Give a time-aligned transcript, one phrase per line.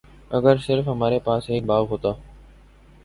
[0.31, 2.09] اگر صرف ہمارے پاس ایک باغ ہوتا